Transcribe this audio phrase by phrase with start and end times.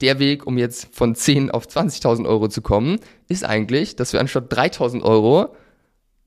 [0.00, 4.20] der Weg, um jetzt von 10 auf 20.000 Euro zu kommen, ist eigentlich, dass wir
[4.20, 5.54] anstatt 3.000 Euro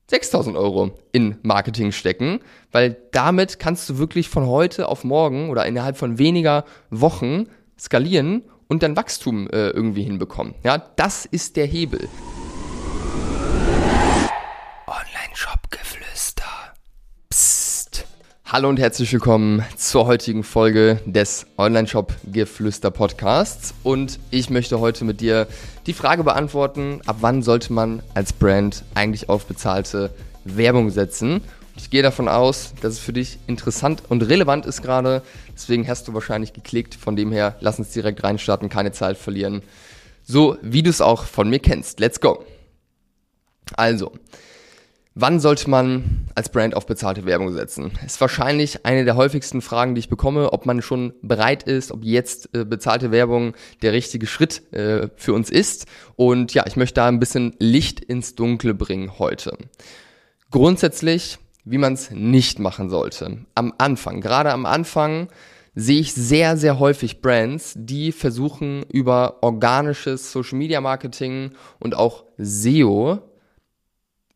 [0.08, 2.40] 6000 Euro in Marketing stecken,
[2.72, 7.46] weil damit kannst du wirklich von heute auf morgen oder innerhalb von weniger Wochen
[7.78, 10.54] skalieren und dein Wachstum äh, irgendwie hinbekommen.
[10.62, 12.08] Ja, das ist der Hebel.
[14.86, 15.83] Online-Shop-Geflüster.
[18.54, 23.74] Hallo und herzlich willkommen zur heutigen Folge des Online-Shop-Geflüster Podcasts.
[23.82, 25.48] Und ich möchte heute mit dir
[25.88, 30.14] die Frage beantworten, ab wann sollte man als Brand eigentlich auf bezahlte
[30.44, 31.40] Werbung setzen?
[31.74, 35.22] Ich gehe davon aus, dass es für dich interessant und relevant ist gerade.
[35.52, 36.94] Deswegen hast du wahrscheinlich geklickt.
[36.94, 39.62] Von dem her, lass uns direkt reinstarten, keine Zeit verlieren.
[40.22, 41.98] So wie du es auch von mir kennst.
[41.98, 42.44] Let's go.
[43.76, 44.12] Also,
[45.14, 47.92] wann sollte man als Brand auf bezahlte Werbung setzen?
[48.04, 52.04] Ist wahrscheinlich eine der häufigsten Fragen, die ich bekomme, ob man schon bereit ist, ob
[52.04, 55.86] jetzt äh, bezahlte Werbung der richtige Schritt äh, für uns ist.
[56.16, 59.56] Und ja, ich möchte da ein bisschen Licht ins Dunkle bringen heute.
[60.50, 63.38] Grundsätzlich wie man es nicht machen sollte.
[63.54, 65.28] Am Anfang, gerade am Anfang,
[65.74, 72.24] sehe ich sehr, sehr häufig Brands, die versuchen über organisches Social Media Marketing und auch
[72.38, 73.22] SEO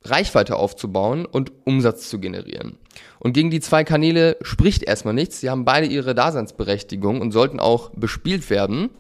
[0.05, 2.79] Reichweite aufzubauen und Umsatz zu generieren.
[3.19, 5.41] Und gegen die zwei Kanäle spricht erstmal nichts.
[5.41, 8.91] Sie haben beide ihre Daseinsberechtigung und sollten auch bespielt werden.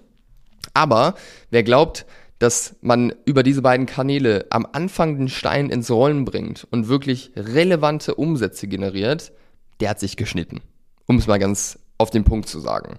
[0.74, 1.14] Aber
[1.50, 2.04] wer glaubt,
[2.38, 7.32] dass man über diese beiden Kanäle am Anfang den Stein ins Rollen bringt und wirklich
[7.36, 9.32] relevante Umsätze generiert,
[9.80, 10.60] der hat sich geschnitten.
[11.06, 12.98] Um es mal ganz auf den Punkt zu sagen.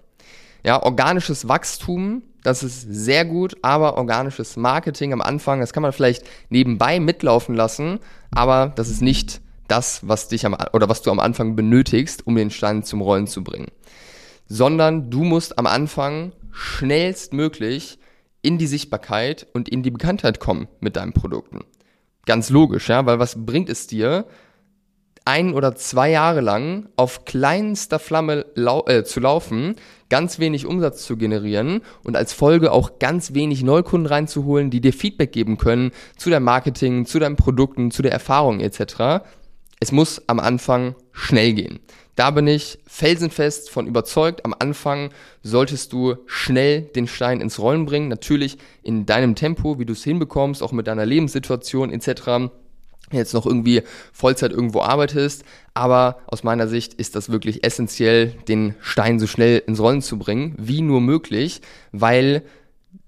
[0.63, 5.93] Ja, organisches Wachstum, das ist sehr gut, aber organisches Marketing am Anfang, das kann man
[5.93, 7.99] vielleicht nebenbei mitlaufen lassen,
[8.31, 12.35] aber das ist nicht das, was dich am, oder was du am Anfang benötigst, um
[12.35, 13.71] den Stein zum Rollen zu bringen.
[14.47, 17.99] Sondern du musst am Anfang schnellstmöglich
[18.41, 21.65] in die Sichtbarkeit und in die Bekanntheit kommen mit deinen Produkten.
[22.25, 24.25] Ganz logisch, ja, weil was bringt es dir,
[25.29, 29.75] ein oder zwei Jahre lang auf kleinster Flamme lau äh, zu laufen,
[30.09, 34.91] ganz wenig Umsatz zu generieren und als Folge auch ganz wenig Neukunden reinzuholen, die dir
[34.91, 39.23] Feedback geben können zu deinem Marketing, zu deinen Produkten, zu der Erfahrung etc.
[39.79, 41.79] Es muss am Anfang schnell gehen.
[42.15, 44.43] Da bin ich felsenfest von überzeugt.
[44.45, 45.11] Am Anfang
[45.43, 48.07] solltest du schnell den Stein ins Rollen bringen.
[48.07, 52.49] Natürlich in deinem Tempo, wie du es hinbekommst, auch mit deiner Lebenssituation etc
[53.11, 55.43] jetzt noch irgendwie Vollzeit irgendwo arbeitest.
[55.73, 60.17] Aber aus meiner Sicht ist das wirklich essentiell, den Stein so schnell ins Rollen zu
[60.17, 61.61] bringen, wie nur möglich,
[61.91, 62.43] weil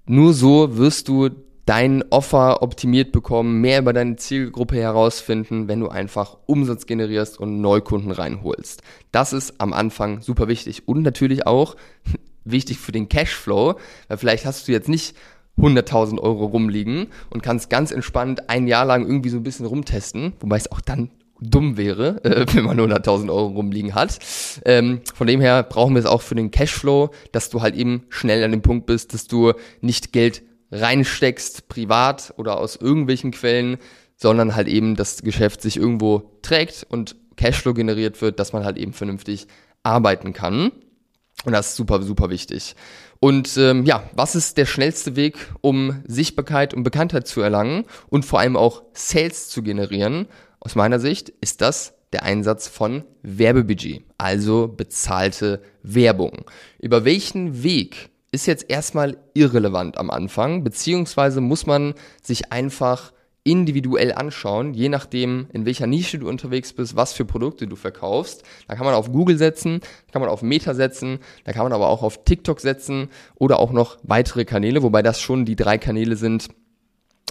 [0.06, 1.30] nur so wirst du
[1.64, 7.60] dein Offer optimiert bekommen, mehr über deine Zielgruppe herausfinden, wenn du einfach Umsatz generierst und
[7.60, 8.82] Neukunden reinholst.
[9.12, 11.76] Das ist am Anfang super wichtig und natürlich auch
[12.44, 13.76] wichtig für den Cashflow,
[14.08, 15.14] weil vielleicht hast du jetzt nicht
[15.58, 20.32] 100.000 Euro rumliegen und kannst ganz entspannt ein Jahr lang irgendwie so ein bisschen rumtesten,
[20.40, 24.18] wobei es auch dann dumm wäre, äh, wenn man 100.000 Euro rumliegen hat.
[24.64, 28.04] Ähm, von dem her brauchen wir es auch für den Cashflow, dass du halt eben
[28.08, 33.76] schnell an dem Punkt bist, dass du nicht Geld reinsteckst, privat oder aus irgendwelchen Quellen,
[34.16, 38.78] sondern halt eben das Geschäft sich irgendwo trägt und Cashflow generiert wird, dass man halt
[38.78, 39.46] eben vernünftig
[39.82, 40.72] arbeiten kann.
[41.44, 42.76] Und das ist super, super wichtig.
[43.20, 48.24] Und ähm, ja, was ist der schnellste Weg, um Sichtbarkeit und Bekanntheit zu erlangen und
[48.24, 50.28] vor allem auch Sales zu generieren?
[50.60, 56.44] Aus meiner Sicht ist das der Einsatz von Werbebudget, also bezahlte Werbung.
[56.78, 63.12] Über welchen Weg ist jetzt erstmal irrelevant am Anfang, beziehungsweise muss man sich einfach
[63.44, 68.44] individuell anschauen, je nachdem, in welcher Nische du unterwegs bist, was für Produkte du verkaufst.
[68.68, 71.72] Da kann man auf Google setzen, da kann man auf Meta setzen, da kann man
[71.72, 75.76] aber auch auf TikTok setzen oder auch noch weitere Kanäle, wobei das schon die drei
[75.76, 76.48] Kanäle sind,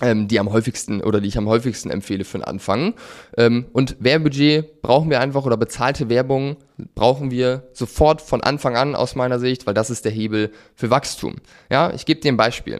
[0.01, 2.95] ähm, die am häufigsten oder die ich am häufigsten empfehle für den Anfang.
[3.37, 6.57] Ähm, und Werbebudget brauchen wir einfach oder bezahlte Werbung
[6.95, 10.89] brauchen wir sofort von Anfang an aus meiner Sicht, weil das ist der Hebel für
[10.89, 11.35] Wachstum.
[11.69, 12.79] Ja, ich gebe dir ein Beispiel.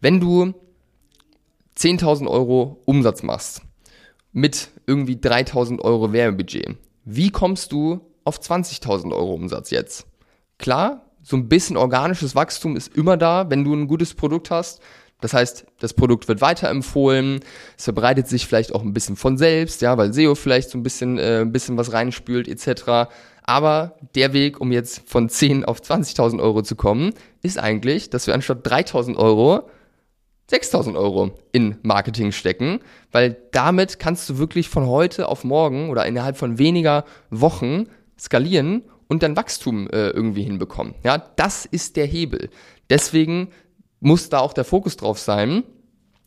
[0.00, 0.54] Wenn du
[1.76, 3.62] 10.000 Euro Umsatz machst
[4.32, 10.06] mit irgendwie 3.000 Euro Werbebudget, wie kommst du auf 20.000 Euro Umsatz jetzt?
[10.58, 14.80] Klar, so ein bisschen organisches Wachstum ist immer da, wenn du ein gutes Produkt hast.
[15.20, 17.40] Das heißt, das Produkt wird weiterempfohlen,
[17.78, 20.82] es verbreitet sich vielleicht auch ein bisschen von selbst, ja, weil SEO vielleicht so ein
[20.82, 23.08] bisschen, äh, ein bisschen was reinspült etc.
[23.44, 28.26] Aber der Weg, um jetzt von 10 auf 20.000 Euro zu kommen, ist eigentlich, dass
[28.26, 29.70] wir anstatt 3.000 Euro
[30.48, 32.80] 6000 Euro in Marketing stecken,
[33.12, 37.88] weil damit kannst du wirklich von heute auf morgen oder innerhalb von weniger Wochen
[38.18, 40.94] skalieren und dein Wachstum äh, irgendwie hinbekommen.
[41.02, 42.50] Ja, das ist der Hebel.
[42.90, 43.48] Deswegen
[44.00, 45.64] muss da auch der Fokus drauf sein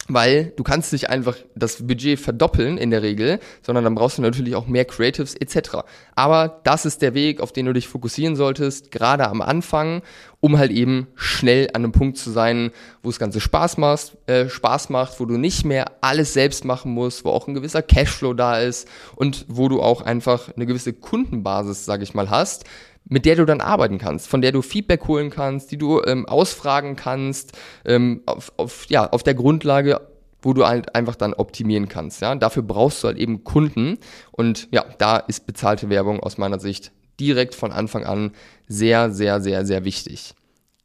[0.10, 4.22] weil du kannst nicht einfach das Budget verdoppeln in der Regel, sondern dann brauchst du
[4.22, 5.78] natürlich auch mehr Creatives etc.
[6.16, 10.02] Aber das ist der Weg, auf den du dich fokussieren solltest, gerade am Anfang,
[10.42, 12.72] um halt eben schnell an einem Punkt zu sein,
[13.04, 16.92] wo das Ganze Spaß macht, äh, Spaß macht, wo du nicht mehr alles selbst machen
[16.92, 20.94] musst, wo auch ein gewisser Cashflow da ist und wo du auch einfach eine gewisse
[20.94, 22.66] Kundenbasis, sag ich mal, hast,
[23.10, 26.26] mit der du dann arbeiten kannst, von der du Feedback holen kannst, die du ähm,
[26.28, 30.00] ausfragen kannst, ähm, auf, auf, ja, auf der Grundlage,
[30.42, 32.22] wo du halt einfach dann optimieren kannst.
[32.22, 32.36] Ja?
[32.36, 33.98] Dafür brauchst du halt eben Kunden
[34.32, 38.32] und ja, da ist bezahlte Werbung aus meiner Sicht direkt von Anfang an
[38.68, 40.34] sehr, sehr, sehr, sehr wichtig.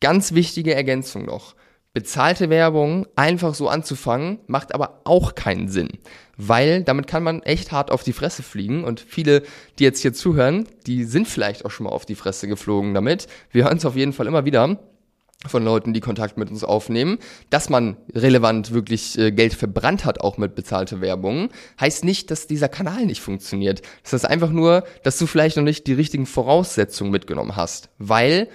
[0.00, 1.54] Ganz wichtige Ergänzung noch.
[1.94, 5.88] Bezahlte Werbung einfach so anzufangen, macht aber auch keinen Sinn,
[6.36, 9.44] weil damit kann man echt hart auf die Fresse fliegen und viele,
[9.78, 13.28] die jetzt hier zuhören, die sind vielleicht auch schon mal auf die Fresse geflogen damit.
[13.52, 14.76] Wir hören es auf jeden Fall immer wieder
[15.46, 17.18] von Leuten, die Kontakt mit uns aufnehmen,
[17.50, 21.50] dass man relevant wirklich äh, Geld verbrannt hat, auch mit bezahlte Werbung,
[21.80, 23.82] heißt nicht, dass dieser Kanal nicht funktioniert.
[24.02, 28.48] Das heißt einfach nur, dass du vielleicht noch nicht die richtigen Voraussetzungen mitgenommen hast, weil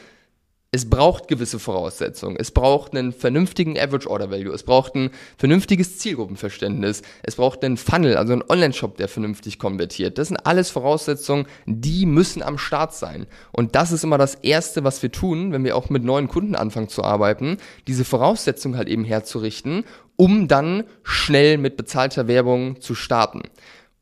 [0.71, 2.38] es braucht gewisse Voraussetzungen.
[2.38, 4.54] Es braucht einen vernünftigen Average Order Value.
[4.54, 7.01] Es braucht ein vernünftiges Zielgruppenverständnis.
[7.24, 10.19] Es braucht einen Funnel, also einen Online-Shop, der vernünftig konvertiert.
[10.19, 13.25] Das sind alles Voraussetzungen, die müssen am Start sein.
[13.51, 16.54] Und das ist immer das Erste, was wir tun, wenn wir auch mit neuen Kunden
[16.54, 17.57] anfangen zu arbeiten,
[17.88, 19.86] diese Voraussetzungen halt eben herzurichten,
[20.18, 23.42] um dann schnell mit bezahlter Werbung zu starten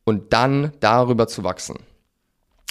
[0.04, 1.78] und dann darüber zu wachsen.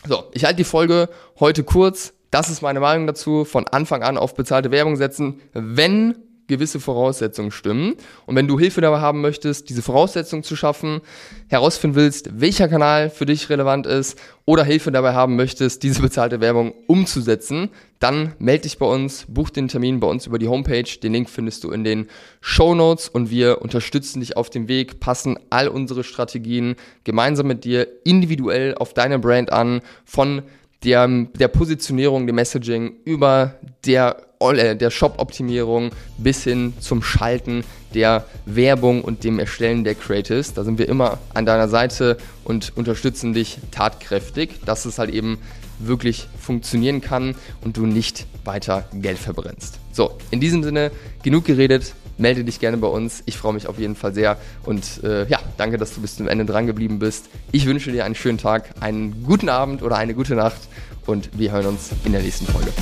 [0.06, 1.08] So, ich halte die Folge
[1.40, 2.12] heute kurz.
[2.36, 3.46] Das ist meine Meinung dazu.
[3.46, 6.16] Von Anfang an auf bezahlte Werbung setzen, wenn
[6.48, 7.94] gewisse Voraussetzungen stimmen.
[8.26, 11.00] Und wenn du Hilfe dabei haben möchtest, diese Voraussetzungen zu schaffen,
[11.48, 16.42] herausfinden willst, welcher Kanal für dich relevant ist oder Hilfe dabei haben möchtest, diese bezahlte
[16.42, 20.84] Werbung umzusetzen, dann melde dich bei uns, buch den Termin bei uns über die Homepage.
[21.02, 22.06] Den Link findest du in den
[22.42, 27.64] Show Notes und wir unterstützen dich auf dem Weg, passen all unsere Strategien gemeinsam mit
[27.64, 30.42] dir individuell auf deine Brand an, von
[30.84, 37.64] der, der Positionierung, dem Messaging, über der, der Shop-Optimierung bis hin zum Schalten
[37.94, 40.52] der Werbung und dem Erstellen der Creatives.
[40.52, 45.38] Da sind wir immer an deiner Seite und unterstützen dich tatkräftig, dass es halt eben
[45.78, 49.78] wirklich funktionieren kann und du nicht weiter Geld verbrennst.
[49.93, 50.90] So, in diesem Sinne,
[51.23, 53.22] genug geredet, melde dich gerne bei uns.
[53.26, 56.28] Ich freue mich auf jeden Fall sehr und äh, ja, danke, dass du bis zum
[56.28, 57.26] Ende dran geblieben bist.
[57.52, 60.60] Ich wünsche dir einen schönen Tag, einen guten Abend oder eine gute Nacht
[61.06, 62.72] und wir hören uns in der nächsten Folge.